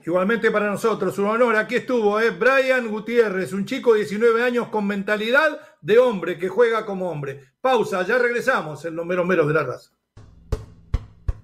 [0.05, 1.55] Igualmente para nosotros, un honor.
[1.55, 2.31] Aquí estuvo, ¿eh?
[2.31, 7.41] Brian Gutiérrez, un chico de 19 años con mentalidad de hombre que juega como hombre.
[7.61, 9.93] Pausa, ya regresamos en los meros meros de la raza.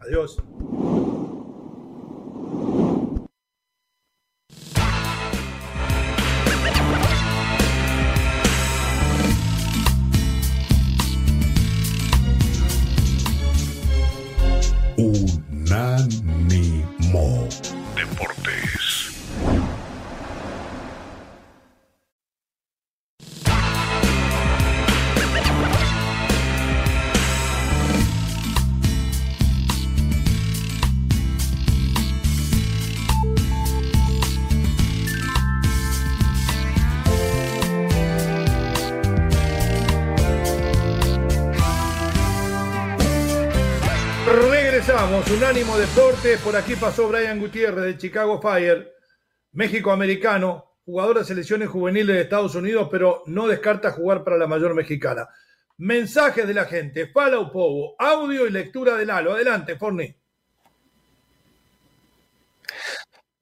[0.01, 0.43] Adiós.
[45.31, 46.41] Unánimo Deportes.
[46.41, 48.95] Por aquí pasó Brian Gutiérrez de Chicago Fire,
[49.53, 54.47] México americano, jugador de selecciones juveniles de Estados Unidos, pero no descarta jugar para la
[54.47, 55.29] mayor mexicana.
[55.77, 59.35] Mensajes de la gente, Fala Povo, audio y lectura del halo.
[59.35, 60.15] Adelante, Forni.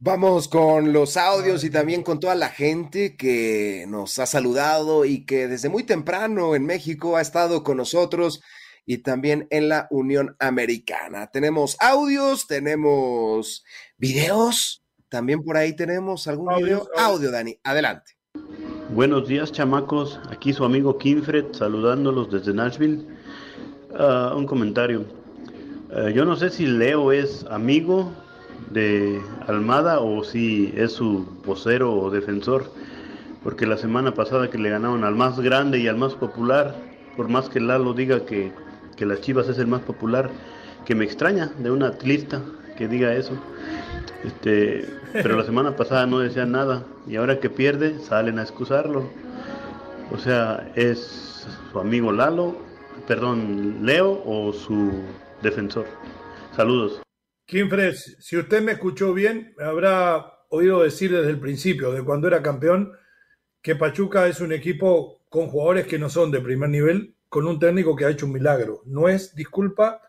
[0.01, 5.25] Vamos con los audios y también con toda la gente que nos ha saludado y
[5.25, 8.43] que desde muy temprano en México ha estado con nosotros
[8.87, 11.27] y también en la Unión Americana.
[11.27, 13.65] Tenemos audios, tenemos
[13.99, 16.89] videos, también por ahí tenemos algún video.
[16.97, 18.13] Audio, Dani, adelante.
[18.91, 20.21] Buenos días, chamacos.
[20.31, 23.05] Aquí su amigo Kinfred saludándolos desde Nashville.
[23.99, 25.05] Ah, un comentario.
[25.93, 28.13] Ah, yo no sé si Leo es amigo
[28.71, 32.73] de Almada o si es su vocero o defensor,
[33.43, 36.75] porque la semana pasada que le ganaron al más grande y al más popular,
[37.17, 38.53] por más que Lalo diga que
[38.97, 40.31] que las Chivas es el más popular,
[40.85, 42.43] que me extraña de un atlista
[42.77, 43.33] que diga eso.
[44.25, 49.11] Este, pero la semana pasada no decían nada y ahora que pierde salen a excusarlo.
[50.13, 52.57] O sea, es su amigo Lalo,
[53.07, 54.93] perdón, Leo o su
[55.43, 55.87] defensor.
[56.55, 57.03] Saludos.
[57.47, 62.43] Fres, si usted me escuchó bien, habrá oído decir desde el principio, de cuando era
[62.43, 62.93] campeón,
[63.63, 67.59] que Pachuca es un equipo con jugadores que no son de primer nivel, con un
[67.59, 68.83] técnico que ha hecho un milagro.
[68.85, 70.03] No es disculpa.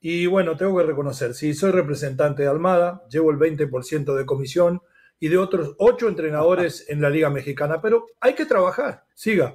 [0.00, 4.82] Y bueno, tengo que reconocer, si soy representante de Almada, llevo el 20% de comisión
[5.18, 9.04] y de otros ocho entrenadores en la Liga Mexicana, pero hay que trabajar.
[9.14, 9.54] Siga.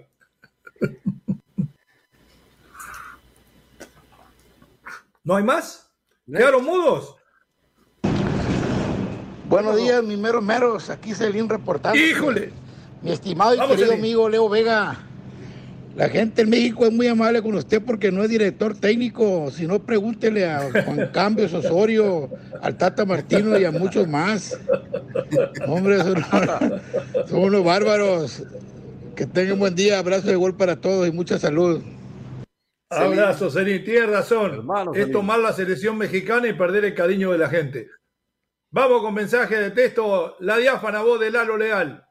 [5.24, 5.92] ¿No hay más?
[6.26, 7.16] ¿Quedaron mudos?
[9.48, 10.90] Buenos días, mis meros meros.
[10.90, 12.00] Aquí Celín reportando.
[12.00, 12.52] ¡Híjole!
[13.02, 15.11] Mi estimado y querido amigo Leo Vega.
[15.96, 19.68] La gente en México es muy amable con usted porque no es director técnico, si
[19.68, 22.30] no pregúntele a Juan Cambios Osorio,
[22.62, 24.58] al Tata Martino y a muchos más.
[25.68, 28.44] Hombre, son, unos bárbaros.
[29.16, 31.84] Que tengan buen día, abrazo de gol para todos y mucha salud.
[32.90, 34.66] Abrazo, Serín, tienes razón.
[34.96, 37.90] es tomar la selección mexicana y perder el cariño de la gente.
[38.72, 42.06] Vamos con mensaje de texto, la diáfana voz de Lalo Leal.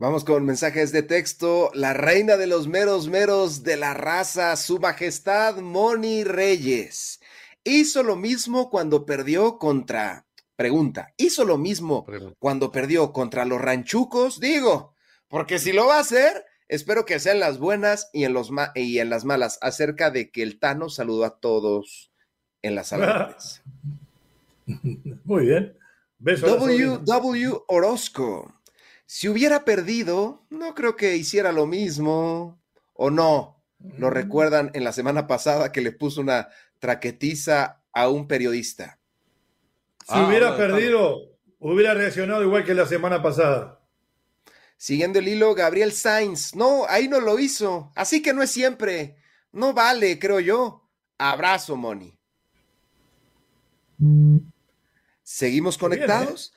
[0.00, 1.70] Vamos con mensajes de texto.
[1.72, 7.20] La reina de los meros meros de la raza, su majestad Moni Reyes.
[7.62, 10.26] Hizo lo mismo cuando perdió contra.
[10.56, 12.06] Pregunta, ¿hizo lo mismo
[12.40, 14.40] cuando perdió contra los ranchucos?
[14.40, 14.94] Digo,
[15.28, 18.98] porque si lo va a hacer, espero que sean las buenas y en, los y
[18.98, 22.10] en las malas, acerca de que el Tano saludó a todos
[22.62, 23.62] en las salones.
[25.24, 25.78] Muy bien.
[26.18, 28.53] W, w Orozco.
[29.06, 32.60] Si hubiera perdido, no creo que hiciera lo mismo.
[32.92, 33.62] ¿O no?
[33.98, 36.48] Lo recuerdan en la semana pasada que le puso una
[36.78, 38.98] traquetiza a un periodista.
[40.06, 43.80] Si hubiera perdido, hubiera reaccionado igual que la semana pasada.
[44.76, 46.54] Siguiendo el hilo, Gabriel Sainz.
[46.54, 47.92] No, ahí no lo hizo.
[47.94, 49.16] Así que no es siempre.
[49.52, 50.90] No vale, creo yo.
[51.18, 52.18] Abrazo, Moni.
[53.98, 54.38] Mm.
[55.22, 55.78] ¿Seguimos ¿eh?
[55.78, 56.52] conectados?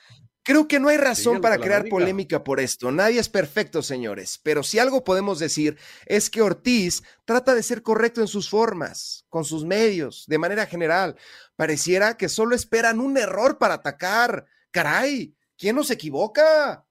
[0.48, 2.90] Creo que no hay razón para crear polémica por esto.
[2.90, 4.40] Nadie es perfecto, señores.
[4.42, 9.26] Pero si algo podemos decir es que Ortiz trata de ser correcto en sus formas,
[9.28, 11.18] con sus medios, de manera general.
[11.58, 14.46] Pareciera que solo esperan un error para atacar.
[14.72, 16.86] Caray, ¿quién nos equivoca?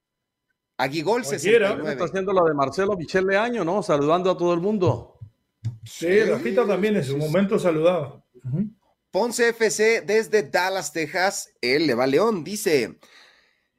[0.76, 3.82] Aguigol se Está haciendo la de Marcelo Michel Año, ¿no?
[3.82, 5.18] Saludando a todo el mundo.
[5.82, 8.22] Sí, Rafita también en su momento saludaba.
[9.10, 12.98] Ponce FC desde Dallas, Texas, él le va León, dice.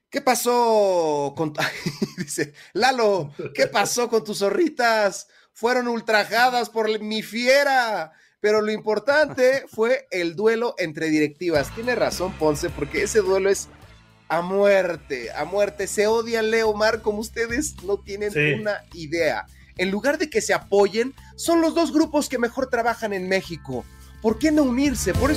[0.10, 1.54] ¿Qué pasó con
[2.18, 3.34] dice Lalo?
[3.54, 5.28] ¿Qué pasó con tus zorritas?
[5.54, 8.14] Fueron ultrajadas por mi fiera.
[8.40, 11.74] Pero lo importante fue el duelo entre directivas.
[11.74, 13.68] Tiene razón Ponce, porque ese duelo es
[14.30, 15.88] a muerte, a muerte.
[15.88, 19.48] Se odian Leo Mar como ustedes no tienen una idea.
[19.78, 23.86] En lugar de que se apoyen, son los dos grupos que mejor trabajan en México.
[24.22, 25.14] ¿Por qué no unirse?
[25.14, 25.37] Por eso...